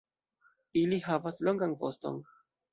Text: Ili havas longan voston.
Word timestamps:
Ili 0.85 0.99
havas 1.09 1.39
longan 1.51 1.79
voston. 1.85 2.21